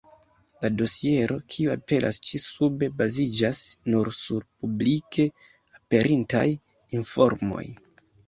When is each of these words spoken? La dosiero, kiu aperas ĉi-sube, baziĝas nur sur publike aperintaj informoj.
La 0.63 0.69
dosiero, 0.77 1.35
kiu 1.55 1.73
aperas 1.73 2.17
ĉi-sube, 2.29 2.89
baziĝas 3.01 3.61
nur 3.95 4.09
sur 4.21 4.47
publike 4.63 5.25
aperintaj 5.81 6.47
informoj. 7.01 7.63